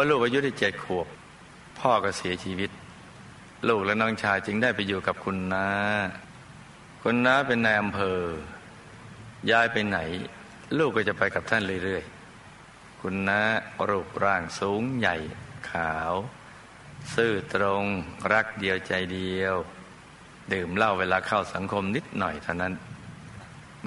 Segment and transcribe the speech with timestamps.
[0.00, 1.06] มื่อลูกอายุได้เจ็ดขวบ
[1.78, 2.70] พ่อก็เสียชีวิต
[3.68, 5.68] ลูกและน้องชายจึงได้ไปอยู่กับคุณน้า
[7.02, 8.20] คุณน้าเป็นนายอำเภอ
[9.50, 9.98] ย้ายไปไหน
[10.78, 13.40] ลูกก็จะไปกับท่านเรื่อยๆ คุณน้า
[13.88, 15.16] รูปร่างสูงใหญ่
[15.70, 16.12] ขาว
[17.14, 17.84] ซื่อตรง
[18.32, 19.54] รักเดียวใจเดียว
[20.52, 22.74] ดื่มเหล้าเวลาเข้าสังคมนิดหน่อยเท่านั้น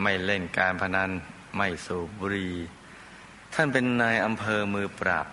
[0.01, 1.11] ไม่เล่นการพนัน
[1.57, 2.55] ไม่สูบบุหรี่
[3.53, 5.27] ท่านเป็นนายอำเภอมือปราบ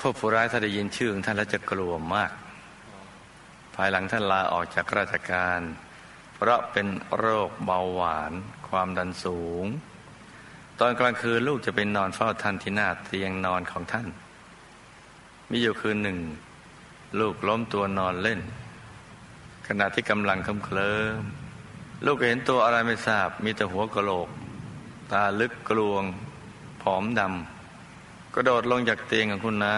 [0.00, 2.32] พวกผู้ร้ายถ้าได้ยินชื่อของท่านแล้วจะกลัวมาก
[3.74, 5.60] ภายหลังท่านลาออกจากราชการ
[6.34, 6.86] เพราะเป็น
[7.16, 8.32] โรคเบาหวาน
[8.68, 9.64] ความดันสูง
[10.80, 14.06] ตอนกลางคืนลูกจะเป็นนอนเฝ้าท่านที่หน้าเตียงนอนของท่าน
[15.50, 16.18] มีอยู่คืนหนึ่ง
[17.20, 18.40] ลูกล้มตัวนอนเล่น
[19.68, 21.22] ขณะที่กำลังเคลิ้ม
[22.06, 24.28] ลูกเห็นตัวอะไรไม่ทราบ มีแต่หัวกะโหลก
[25.12, 26.04] ตาลึกกลวง
[26.82, 27.59] ผอมดำ
[28.34, 29.74] กระโดดลงจากเตียงของคุณนา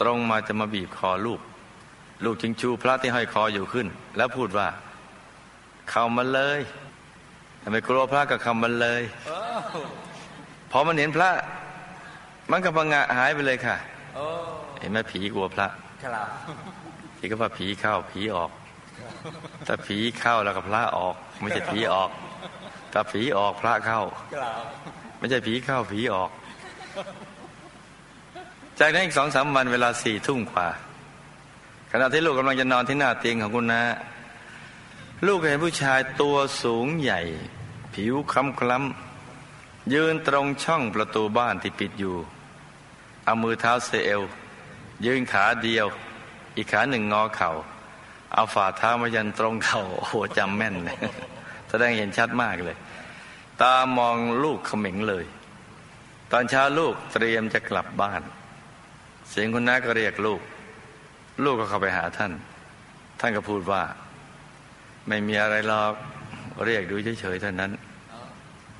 [0.00, 1.40] ตรงมาจะมาบีบคอลูก
[2.24, 3.86] ลูกจึงชูพระที่ห้อยคออยู่ขึ้น
[4.16, 4.68] แล้วพูดว่า
[5.90, 6.60] เข้ามาเลย
[7.62, 9.02] ทำไมกลัวพระกับคำมันเลย
[10.70, 11.30] พอมันเห็นพระ
[12.50, 13.76] มันก็พังงะหายไปเลยค่ะ
[14.80, 15.68] เห็นไหมผีกลัวพระ
[17.16, 18.50] ผีก็ว่าผีเข้าผีออก
[19.66, 22.10] ถ้าผีเข้าแล้วก็พระออก ไม่ใช่ผีออก
[22.92, 24.00] ถ้าผีออกพระเข้า
[25.18, 26.30] ไม่ใช่ผีเข้าผีออก
[28.80, 30.68] จากนั้นอีกสองสามวันเวลาสี่ทุ่มกว่า
[31.92, 33.82] ขณะที่ลูกกำลังจะนอนที่หน้าเตียงของคุณนา
[35.26, 37.20] ลูกเห็นผู้ชายตัวสูงใหญ่
[37.94, 42.16] ผิวคล้ำคล้ำยืนตรงช่องประตูบ้านที่ปิดอยู่
[43.24, 44.22] เอามือเท้าเซเอล
[45.04, 45.86] ยืนขาเดียว
[46.56, 47.50] อีกขาหนึ่งงอเขา่า
[48.34, 50.98] เอาฝ่าเท้ามายันตรงเขา่าโอ้โหจำแม่นเลย
[51.68, 52.76] แสดงเห็นชัดมากเลย
[53.62, 55.24] ตามองลูกเขม็งเลย
[56.32, 58.22] ตอนเช้าลูกเตรียมจะกลับบ้าน
[59.30, 60.40] เสียงคุณน้าก็เรียกลูก
[61.44, 62.32] ลูกก็เข้าไปหาท่าน
[63.20, 63.82] ท่านก็พูดว่า
[65.08, 65.94] ไม่มีอะไรหรอก
[66.66, 67.70] เรียกดูเฉยๆเท่านั้น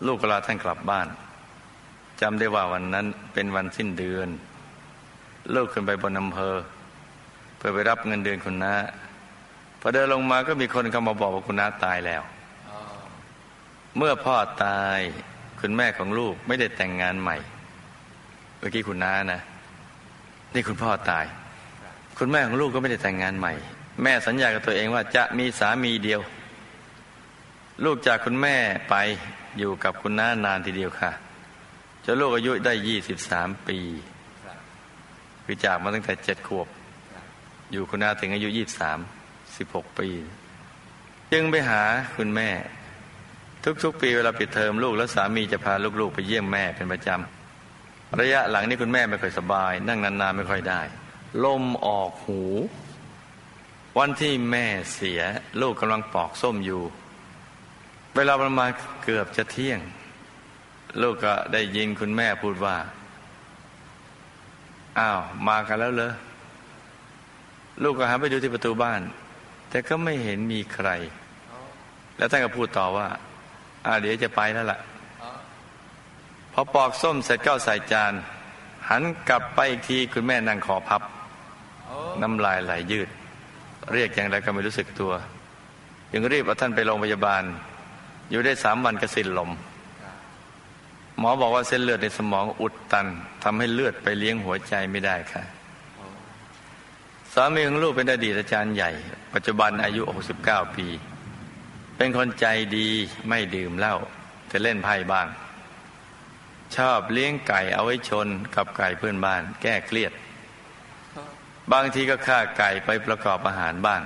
[0.06, 1.06] ลูกก็ลาท่านกลับบ้าน
[2.20, 4.28] จำได้ว่าวันนั้นเป็นวันสิ้นเดือน
[5.54, 6.56] ลูกขึ้นไปบนอำเภอ
[7.56, 8.74] เพื่อไปรับเงินเดือนคุณน้า
[9.80, 12.22] พอเดินลงมาก็มีคนเข้ามาบอกว่าคุณน้าตายแล้ว
[13.96, 14.98] เมื่อพ่อตาย
[15.60, 17.36] คุณแม่ของลูกไม่ได้แต่งงานใหม่
[18.58, 19.40] เมื่อกี้คุณน้านะ
[20.54, 21.26] นี่คุณพ่อตาย
[22.18, 23.52] คุณแม่ของลูกก็ไม่ได้แต่งงานใหม่
[24.02, 26.20] แม่สัญญากับตัวเองว่าจะมีสามีเดียว
[27.84, 28.56] ลูกจากคุณแม่
[28.90, 28.94] ไป
[29.58, 31.10] อยู่กับคุณน้านานทีเดียวค่ะ
[32.04, 33.78] จนลูกอายุได้ยี่สิบสามปี
[35.44, 36.68] คือจากมาตั้งแต่เจ็ดขวบ
[37.70, 38.98] อยู่คุณน้าถึงอายุยี่สาม
[39.56, 40.08] สิบหกปี
[41.32, 41.82] จึงไปหา
[42.16, 42.48] คุณแม่
[43.82, 47.41] ทุกๆ ปีเวลาปิดเทอมลูกและสามีจะพาลูกๆ ไปเยี่ยมแม่เป็นประจำ
[48.20, 50.80] ระยะหลังนี้คุณแม่ไม่ค่อยสบาย นั่งนานๆไม่ค่อยได้
[51.44, 52.42] ลมออกหู
[53.98, 55.20] วันที่แม่เสีย
[55.60, 56.82] ลูกกำลังปอกส้มอยู่
[58.16, 58.70] เวลาประมาณ
[59.04, 59.80] เกือบจะเที่ยง
[61.02, 62.76] ลูกก็ได้ยินคุณแม่พูดว่า
[64.98, 66.12] อ้าว มากันแล้วเลย
[67.82, 69.00] ลูกก็หันไปดูที่ประตูบ้าน
[69.70, 70.88] แต่ก็ไม่เห็นมีใคร
[72.16, 73.06] แล้วท่านก็พูดต่อว่า
[73.86, 74.78] อ่าเดี๋ยวจะไปแล้วล่ะ
[76.52, 78.12] พอปอกส้มเสร็จก็ใส่จาน
[78.88, 81.02] หันกลับไปอีกทีคุณแม่นั่งขอพับ
[82.22, 83.08] น้ำลายไหลยืด
[83.92, 85.12] เรียกอย่างไรก็ไม่รู้สึกตัว
[86.12, 87.42] ยังรีบเอาท่านไปโรงพยาบาล
[88.30, 89.50] อยู่ได้สามวันก็สิ้นลม
[91.18, 93.06] หมอบอกว่าเส้นเลือดในสมองอุดตัน
[93.42, 95.42] ทำให้เลือดไปเลี้ยงหัวใจไม่ได้ค่ะ
[97.34, 98.90] สามีของลูกเป็นอดีตอาจารย์ใหญ่
[99.34, 100.02] ปัจจุบันอายุ
[100.38, 100.86] 69 ปี
[101.96, 102.46] เป็นคนใจ
[102.76, 102.88] ดี
[103.28, 103.96] ไม่ดื่มเหล้า
[104.48, 105.26] แต่เล่นไพ่บ้าง
[106.76, 110.12] ชอบเลี้ยงไก่เอาไว้ชนกับไก่เพื่อนบ้าน แก้เครียด
[111.72, 114.02] บางทีก็ฆ่าไก่ไปประกอบอาหารบ้าง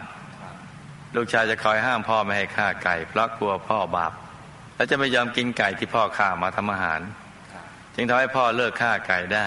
[1.15, 4.13] ลูกชายจะคอยห้ามพ่อไม่ให้ฆ่าไก่ เพราะกลัวพ่อบาป
[4.77, 7.01] และจะไม่ยอมกินไก่ที่พ่อฆ่ามาทำอาหาร
[7.95, 9.47] จึงทำให้พ่อเลิกฆ่าไก่ได้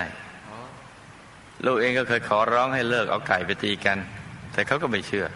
[1.66, 3.98] ลูกเองก็เคยขอร้องให้เลิกเอาไก่ไปตีกัน
[4.54, 5.28] แต่เขาก็ไม่เชื่อ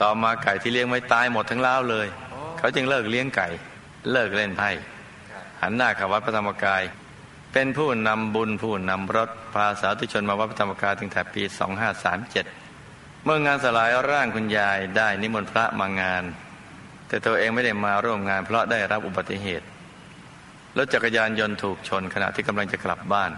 [0.00, 2.06] ต่อมาไก่ที่เลี้ยงไว้ตายหมดทั้งเล้าเลย
[2.58, 3.48] เขาจึงเลิกเลี้ยงไก่
[4.12, 4.70] เลิกเล่นไพ่
[5.64, 6.82] หันหน้าเข้าวัดพระธรรมกาย
[7.52, 11.42] เป็นผู้นำบุญผู้นำรถพาสาธุชนมาวัดพระธรรมกายถึงแต่ปี
[12.08, 16.24] 2537 เมื่องานสลายร่างคุณยายได้นิมนต์พระมางาน
[17.08, 19.66] แต่ตัวเองไม่ได้มาร่วมงานเพราะได้รับอุบัติเหตุ
[20.76, 23.30] รถจักรยานยนต์ถูกชนขณะที่กำลังจะกลับบ้าน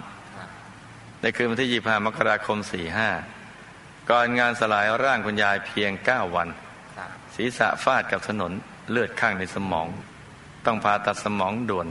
[1.21, 2.59] ในคืนวันที่ 25 มกราคม
[3.35, 6.49] 45 ก่อนงานสลายร่างคุณยายเพียงเก้าวัน
[7.35, 8.53] ศีรษะฟาดกับถนน
[8.91, 9.89] เลือดข้างในสมอง
[10.67, 11.89] ต้องผ่าตัดสมองด่วน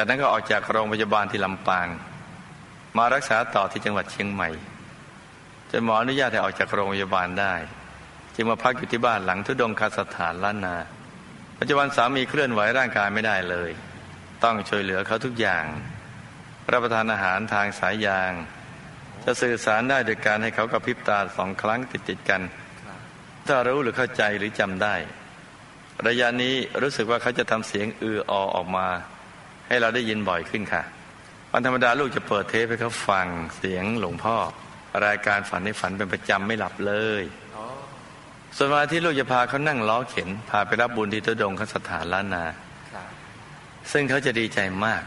[0.00, 1.88] จากนั้นก็ออกจากโรงพยาบาลที่ลำปาง
[2.96, 4.48] มารักษาต่อที่จังหวัดเชียงใหม่
[5.70, 7.54] จนหมออนุญาตให้ออกจากโรงพยาบาลได้
[8.34, 10.76] จึงมาพักอยู่ที่บ้านหลังทุดงคาสถานล้านนา
[11.58, 13.70] ปัจจุบันสามีเคลื่อนไหวร่างกายไม่ได้เลย
[14.44, 15.64] ต้องช่วยเหลือเขาทุกอย่าง
[16.72, 18.32] รับประทานอาหารทางสายยาง
[19.24, 22.42] จะสื่อสารได้โดยการให้เขากระพริบตาสองครั้งติดติดกัน
[23.46, 24.94] ถ้ารู้หรือเข้าใจหรือจำได้
[26.06, 28.88] ระยะนี้รู้สึกว่าเขาจะทำเสียงอืออออกมา
[29.68, 30.82] ให้เราได้ยินบ่อยขึ้นค่ะ
[31.52, 33.26] วันธรรมดาลูกจะเปิดเทปให้เขาฟัง
[33.56, 34.36] เสียงหลวงพ่อ
[35.06, 37.22] รายการฝันในฝันเป็นประจำไม่หลับเลย
[38.56, 42.44] ส่วนวันที่ลูกจะพาเขานั่งล้อเข็น พาไปรับบุญที่ตุดงคสถานล้านนา
[43.92, 45.02] ซึ่งเขาจะดีใจมาก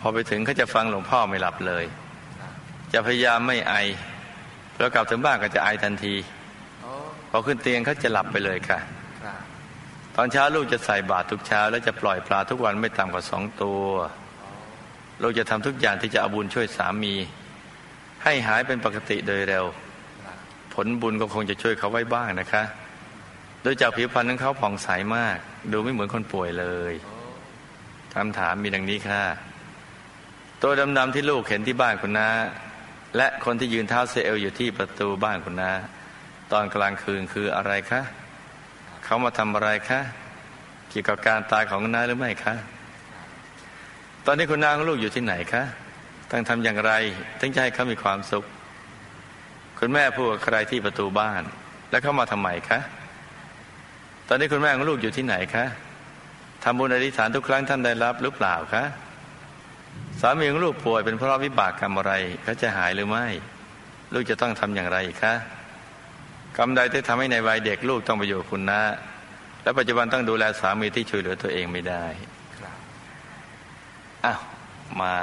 [0.00, 1.84] พอไปถึงเขาจะฟังหลวงพ่อไม่หลับเลย
[2.92, 3.74] จะพยายามไม่ไอ
[4.78, 6.14] แล้วกลับถึงบ้านก็จะไอทันที
[7.30, 8.78] พอขึ้นเตียงเขาจะหลับไปเลยค่ะ
[10.16, 13.84] ตอนเช้าลูกจะใส่บาตรทุกเช้า และจะปล่อยปลาทุกวันไม่ต่ำกว่าสองตัว
[15.22, 17.14] ลูกจะทำทุกอย่างที่จะเอาบุญช่วยสามี
[18.24, 19.64] ให้หายเป็นปกติโดยเร็ว
[20.74, 22.62] ผลบุญก็คงจะช่วยเขาไว้บ้างนะคะ
[23.62, 25.36] โดยจากผิวพรรณของเขาผ่องใสมาก
[25.72, 26.92] ดูไม่เหมือนคนป่วยเลย
[28.14, 29.22] คำถามมีดังนี้ค่ะ
[30.62, 32.28] ตัวดำๆที่ลูกเห็นที่บ้านคุณน้า
[33.16, 35.70] และคนที่ยืนเท้าเซลอยู่ที่ประตูบ้านคุณน้า
[36.52, 38.02] ตอนกลางคืนคืออะไรคะ
[39.04, 40.00] เขามาทำอะไรคะ
[40.88, 42.54] เกี่ยวกับการตายของน้าหรือไม่คะ
[44.26, 45.62] ตอนนี้คุณน้าของลูกอยู่ที่ไหนคะ
[46.30, 46.92] ต้องทำอย่างไร
[47.40, 48.44] ถึงจะให้เขามีความสุข
[49.78, 51.42] คุณแม่พูดกับใครที่ประตูบ้าน
[51.90, 52.80] แล้วเขามาทำไมคะ
[54.28, 55.66] ตอนนี้คุณแม่ของลูกอยู่ที่ไหนคะ
[56.64, 58.84] ทำบุญอธิษฐานทุกครั้งท่านได้รับหรือเปล่าคะ
[60.20, 62.12] สามีของลูกป่วยเป็นเพราะวิบากกรรมอะไร
[62.42, 63.26] เขาจะหายหรือไม่
[64.12, 65.34] ลูกจะต้องทำอย่างไรคะ
[66.56, 68.82] กรรมใดที่ทำให้ในวัยเด็กลูกต้องไปอยู่คุณนะ
[69.62, 72.04] และปัจจุบันต้องดูแลสามีที่ช่วยเหลือตัวเองไม่ได้
[74.24, 74.40] อ้าว
[75.00, 75.14] มา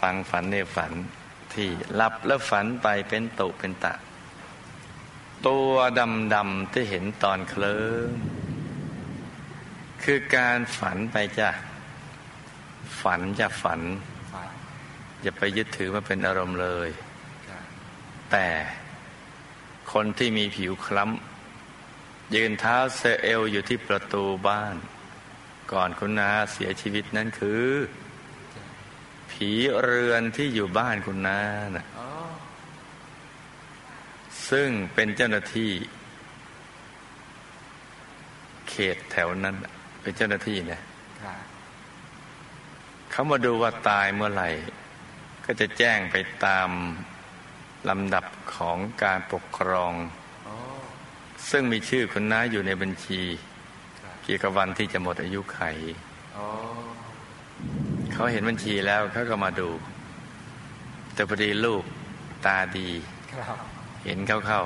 [0.00, 0.92] ฟังฝันในฝัน
[1.54, 3.94] ที่หลับแล้วฝันไปเป็นตุเป็นตะ
[5.46, 5.72] ตัว
[6.34, 7.82] ดำๆที่เห็นตอนเคลิ้
[8.14, 8.16] ม
[10.02, 11.50] คือการฝันไปจ้ะ
[13.00, 13.80] ฝันจะฝัน
[15.22, 16.88] อย่าไปยึดถือมาเป็นอารมณ์เลย
[18.30, 18.46] แต่
[19.92, 24.74] คนที่มีผิวคล้ำยืนเท้าเซเอลอยู่ที่ประตูบ้าน
[25.72, 27.64] ก่อนคุณนาเสียชีวิตนั้นคือ
[29.30, 29.50] ผี
[29.82, 31.40] เรือนที่อยู่บ้านคุณนา
[31.76, 31.86] นะ
[34.50, 35.70] ซึ่งเป็นเจ้าหน้าที่
[38.68, 39.56] เขตแถวนั้น
[40.02, 40.82] เป็นเจ้าหน้าที่เนี่ย
[43.10, 44.48] เขามาดูว่าตายเมื่อไหร่
[45.44, 46.68] ก็จะแจ้งไปตาม
[47.88, 48.24] ลำดับ
[48.54, 49.92] ของการปกครอง
[51.50, 53.22] ซึ่งมีชื่อคุณน้าอยู่ในบัญชี
[54.24, 55.60] เกี่ยวกับวันที่จะหมดอายุไข
[58.12, 59.68] เขาเห็นบัญชีแล้วเขาก็มาดู
[61.14, 61.82] แต่พอดีลูก
[62.46, 62.88] ตาดี
[64.04, 64.60] เห็นเข้า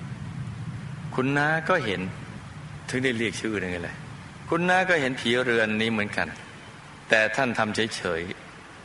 [0.00, 2.00] ๆคุณน้าก็เห็น
[2.88, 3.96] ถึงได้เรียกชื่อนั่นเลย
[4.48, 6.28] คุณน้าก็เห็นผีเรือนนี้เหมือนกัน
[7.08, 8.20] แต่ท่านทำเฉย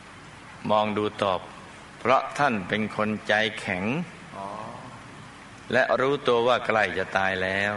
[0.04, 1.40] ๆ มองดูตอบ
[1.98, 3.84] เพราะท่านเป็นคนใจแข็ง
[5.72, 7.74] และรู้ตัวว่าใกล้จะตายแล้ว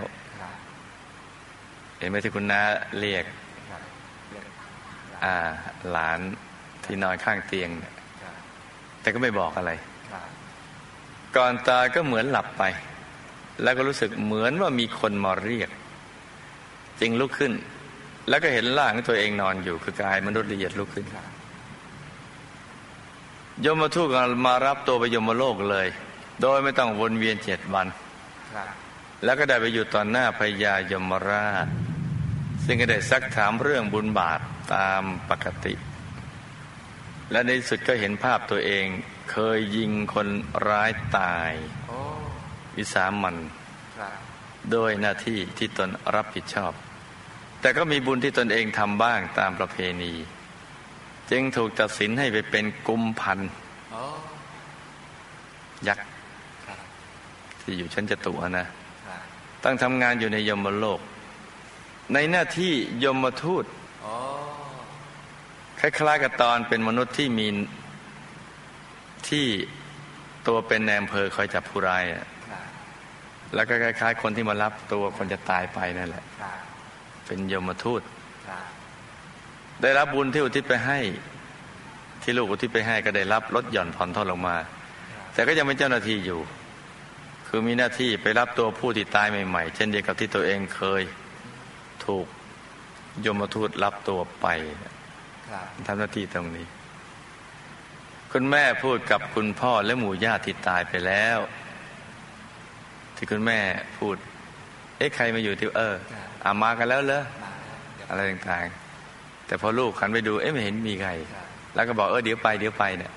[1.97, 2.61] เห็นไหมที่คุณน้า
[2.99, 3.25] เรียก
[5.23, 5.35] อ่า
[5.89, 6.19] หลาน
[6.83, 7.93] ที่นอนข้างเตียงเนี่ย
[9.01, 9.71] แต่ก็ไม่บอกอะไร
[11.35, 12.63] ก่อนตายก็เหมือนหลับไป
[13.63, 15.69] แล้วก็รู้สึกเหมือนว่ามีคนมาเรียก
[16.99, 17.53] จึงลุกขึ้น
[18.29, 21.05] แล้วก็เห็นร่างตัวเองนอนอยู่คือกายมนุษย์ละเอียดลุกขึ้น
[23.65, 24.07] ยมมาทูต
[24.45, 25.87] มารับตัวไปยมโลกเลย
[26.41, 27.87] โดยไม่ต้องวนเวียนเจ็ดวัน
[29.23, 31.67] แล้วก็ได้ไปอยู่ตอนหน้าพญายมราช
[32.65, 34.39] ซึ่งก็ได้ซักถามเรื่องบุญบาป
[34.75, 35.73] ตามปกติ
[37.31, 38.85] และในสุดก็เห็นภาพตัวเอง
[39.31, 40.27] เคยยิงคน
[40.67, 41.51] ร้ายตาย
[42.77, 43.37] วิสามัน
[44.71, 46.73] โดยหน้าที่ที่ตนรับผิดชอบ
[47.61, 50.13] แต่ก็มีบุญที่ตนเองทำบ้างตามประเพณี
[51.31, 53.39] จึงถูกตัดสินให้ไปเป็นกุมพัน
[55.87, 56.07] ยักษ์
[57.61, 58.67] ที่อยู่ชั้นจตุนะ
[59.63, 60.99] ต้องทำงานอยู่ในยมโลก
[62.13, 62.73] ในหน้าที่
[63.03, 63.65] ยมทูต
[65.79, 67.47] คล้ายๆกับตอนเป็นมนุษย์ที่มี
[69.29, 69.45] ที่
[70.47, 72.03] ตัวเป็นแนมเพอคอยจับผู้ร้าย
[73.55, 76.25] แล้วก็คล้ายๆ คนที่มารับตัวคนจะตายไปนั่นแหละ
[77.25, 78.01] เป็นยมทูต
[79.81, 80.99] ได้รับบุญที่อุทิศไปให้
[82.21, 84.57] ที่ลูกอุทิศไปให้ก็ได้รับลดหย่อนผ่อนทอนลงมา
[85.33, 86.39] แต่ก็ยังเป็นเจ้าหน้าที่อยู่
[87.47, 91.01] คือมีหน้าที่ไปรับตัวผู้ที่ตายใหม่ๆ เช่นเดียวกับที่ตัวเองเคย
[92.05, 92.25] ถูก
[93.25, 94.47] ยมทูตรับตัวไป
[95.87, 96.81] ทำหน้าที่ตรงนี้ต
[98.31, 101.37] คุณแม่พูดกับคุณพ่อและหมู่ญาติที่ตายไปแล้ว
[103.15, 103.59] ที่คุณแม่
[103.97, 104.15] พูด
[104.97, 105.95] เอ๊ะใครมาอยู่ที่เออ
[106.43, 107.23] อามากันแล้วเหรอ
[108.09, 108.80] อะไรต่างๆ
[109.51, 111.11] แต่พอลูกขันไปดูเอ๊ะไม่เห็นมีใคร
[111.75, 113.11] แล้วก็บอกเออเดี๋ยวไปเดี๋ยวไปเนี่ย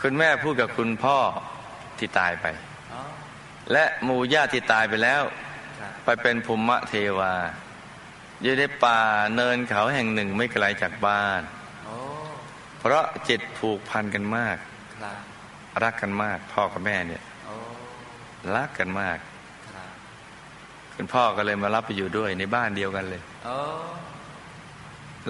[0.00, 1.18] คุณแม่พูดกับคุณพ่อ
[1.98, 2.46] ที่ตายไป
[3.72, 5.22] และหมู่ญาติที่ตายไปแล้ว
[6.04, 7.32] ไปเป็นภูมิเทวา
[8.42, 9.00] อยู่ในป่า
[9.34, 11.42] เนินเขาแห่งหนึ่งไม่ไกลจากบ้าน
[12.78, 14.56] เพราะจิตผูกพันกันมาก
[15.82, 17.22] รักกันมาก พ่อกับแม่เนี่ย
[18.54, 19.18] รักกันมาก
[20.94, 23.22] คุณพ่อก็เลยมารับไปอยู่ด้วยในบ้านเดียวกันเลย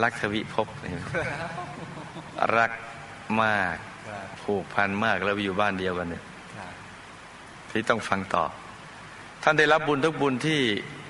[0.03, 0.95] รักทวิภพเนี่ย
[2.57, 2.71] รัก
[3.43, 3.77] มาก
[4.09, 6.23] ครับผูกพันมากแล้วไปอยู่บ้านเดียวกันเนี่ย
[6.57, 6.73] ครับ
[7.71, 8.45] ที่ต้องฟังต่อ
[9.43, 10.61] ท่านได้รับบุญทุกบุญที่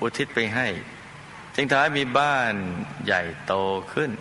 [0.01, 0.67] อุทิศไปให้
[1.55, 2.53] จึงทำให้มีบ้าน
[3.05, 3.53] ใหญ่โต
[3.93, 4.11] ขึ้น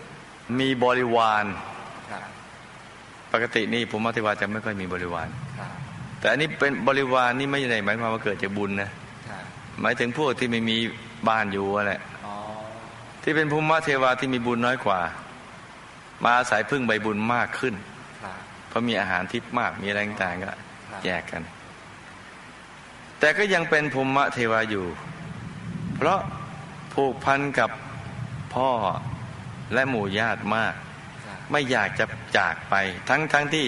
[0.60, 1.44] มีบริวาร
[2.10, 2.22] ครับ
[3.32, 5.28] ปกตินี่ภูมิเทวาจะไม่ค่อยมีบริวาร
[5.58, 5.70] ครับ
[6.18, 8.90] แต่อันนี้เป็นบริวารนี่ไม่ใช่หมายความว่าเกิดจากบุญนะ
[9.28, 9.44] ครับ
[9.80, 10.76] หมายถึงพวกที่ไม่มี
[11.28, 12.11] บ้านอยู่อะแหละอ๋อ
[13.22, 15.00] ที่เป็นภูมิเทวาที่มีบุญน้อยกว่า
[16.22, 17.74] มาอาศัยพึ่งใบบุญมากขึ้น
[18.22, 18.36] ครับ
[18.68, 20.58] เพราะมีอาหารทิพย์มากมีอะไรต่างๆก็ครับ
[21.04, 21.42] แยกกัน
[23.18, 24.86] แต่ก็ยังเป็นภูมิเทวาอยู่
[25.96, 26.20] เพราะ
[26.94, 27.70] ผูกพันกับ
[28.54, 28.70] พ่อ
[29.74, 30.74] และหมู่ญาติมาก
[31.24, 32.04] ครับไม่อยากจะ
[32.36, 32.74] จากไป
[33.08, 33.66] ทั้งทั้งที่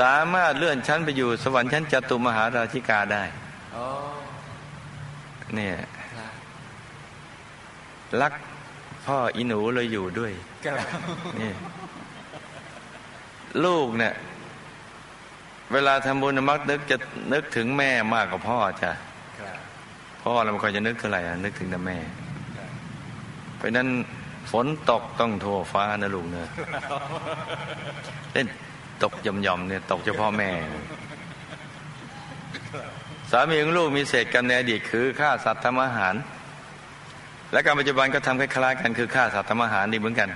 [0.00, 3.24] สามารถเลื่อนชั้นไปอยู่สวรรค์ชั้นจตุมหาราชิกาได้
[3.72, 3.86] โอ้
[5.54, 5.74] เนี่ย
[6.16, 6.32] ครับ
[8.20, 8.32] รัก
[9.06, 10.32] พ่ออีหนูเลยอยู่ด้วย
[10.64, 10.76] ครับ
[11.40, 11.52] นี่
[13.64, 14.14] ลูกเนี่ย
[15.72, 16.96] เวลาทำบุญน่ะมักนึกจะ
[17.32, 18.92] นึกถึงแม่มากกว่าพ่อจ้ะ
[19.38, 19.56] ครับ
[20.22, 21.98] พ่อเราไม่ค่อยจะนึกเท่าไหร่อะนึกถึงแต่แม่
[22.56, 22.70] ครับ
[23.56, 23.88] เพราะฉะนั้น
[24.50, 26.48] ฝนตกต้องทั่วฟ้านะลูกเนอะ
[28.32, 28.46] เล่น
[29.02, 30.50] ตกย่อมๆเนี่ย ตกเฉพาะแม่
[33.30, 36.14] สามีของลูกมีเศษกรรมในอดีตคือฆ่าสัตว์ทำอาหาร
[37.52, 40.28] และการปัจจุบันก็ทำคล้ายๆกันคือฆ่าสัตว์ทำอาหารนี่เหมือนกัน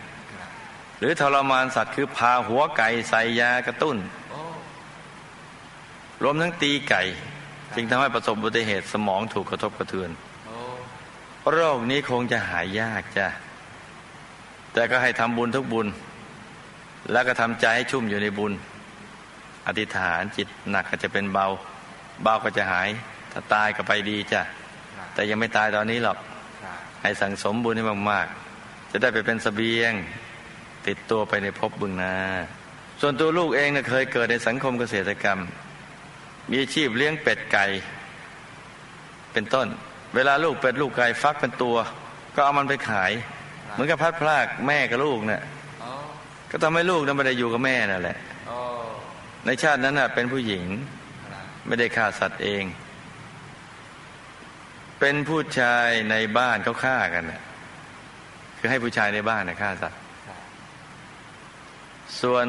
[0.99, 3.97] หรือทรมานสัตว์คือพาหัวไก่ใส่ยากระตุ้น
[6.23, 7.03] รวมทั้งตีไก่
[7.75, 10.11] จึงทำให้ประสบอุบัติเหตุสมองถูกกระทบกระเทือน
[11.51, 13.27] โรคนี้คงจะหายยากจ้ะ
[14.73, 15.87] แต่ก็ให้ทำบุญทุกบุญ
[17.13, 18.53] แล้วก็ทำใจให้ชุ่มอยู่ในบุญ
[19.67, 21.47] อธิษฐานจิตหนักก็จะเป็นเบา
[22.23, 22.89] เบาก็จะหาย
[23.33, 24.43] ถ้าตายก็ไปดีจ้ะ
[25.15, 26.19] แต่ยังไม่ตายตอนนี้หรอก
[27.03, 29.93] ให้สั่งสมบุญให้มากๆ จะได้ไปเป็นสเสบียง
[30.87, 32.15] ติดตัวไปในภพบึงหนา
[33.01, 35.39] ส่วนตัวลูกเองนะเคยเกิดในสังคมเกษตรกรรม
[36.51, 37.67] มีอาชีพเลี้ยงเป็ดไก่
[39.33, 39.67] เป็นต้น
[40.15, 41.77] เวลาลูกเป็ดลูกไก่ฟักเป็นตัว
[42.35, 43.13] ก็เอามันไปขาย
[43.73, 45.43] เหมือนกับพัดพลากแม่กับลูกเนี่ย
[45.81, 45.91] โอ้
[46.51, 48.57] ก็ทำให้ลูกนั้นไม่ได้อยู่กับแม่นั่นแหละโอ้
[49.47, 50.65] ในชาตินั้นน่ะเป็นผู้หญิง
[51.31, 52.63] ครับไม่ได้ฆ่าสัตว์เอง
[55.01, 57.43] เป็นผู้ชายในบ้านเขาฆ่ากันน่ะ
[58.59, 60.01] คือให้ผู้ชายในบ้านน่ะฆ่าสัตว์
[62.21, 62.47] ส่วน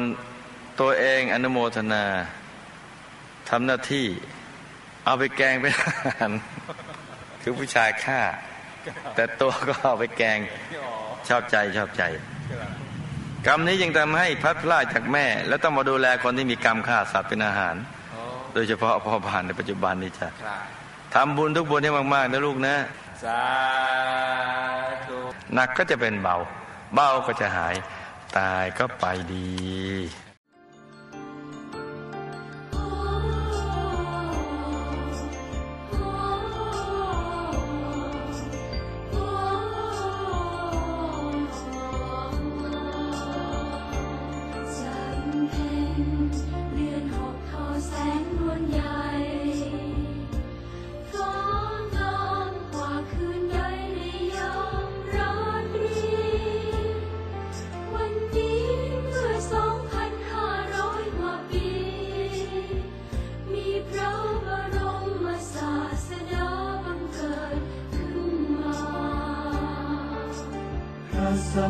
[0.80, 2.04] ตัวเองอนุโมทนา
[3.50, 4.06] ทำหน้าที่
[5.04, 6.30] เอาไปแกงเป็นอาหาร
[7.42, 8.20] คือผู้ชายฆ่า
[9.14, 10.38] แต่ตัวก็เอาไปแกง
[11.28, 12.02] ชอบใจชอบใจ
[13.46, 17.74] กรรมนี้ยังทำให้พัดพรากจากแม่ แล้วต้องมาดูแลคนที่มีกรรมฆ่าสัตว์เป็นอาหาร
[18.54, 20.28] โดยเฉพาะพ่อบ้านในปัจจุบันนี้จ้ะ
[21.14, 22.76] ทำบุญทุกบุญให้มากๆนะลูกนะ
[23.24, 23.42] สา
[25.06, 25.18] ธุ
[25.54, 26.36] หนักก็จะเป็นเบา
[26.94, 27.74] เบาก็จะหาย
[28.38, 29.48] ตายก็ไปดี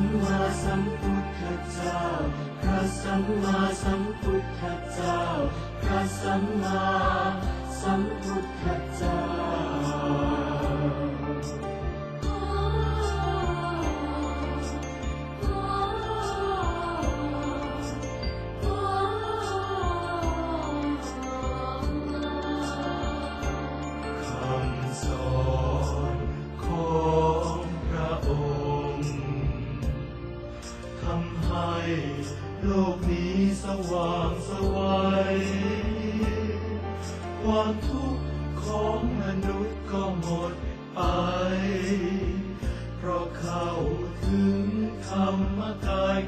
[0.03, 2.01] มมาสัมพุทธเจ้า
[2.63, 4.63] พระสัมมาสัมพุทธ
[4.93, 5.21] เจ้า
[5.83, 6.83] พระสัมมา
[7.81, 8.01] สัม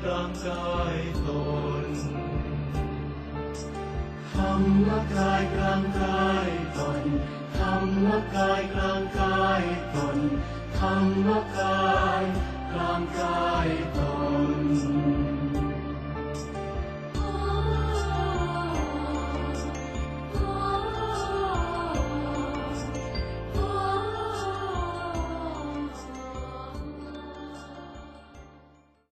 [0.00, 1.28] กายกลางกายต
[1.84, 1.86] น
[4.34, 4.52] ธรร
[4.86, 7.02] มกายกลางกายตน
[7.56, 9.62] ธรรมกายกลางกาย
[9.94, 10.18] ตน
[10.78, 11.88] ธรรมกา
[12.20, 12.22] ย
[12.72, 14.00] กลางกายต
[14.50, 15.39] น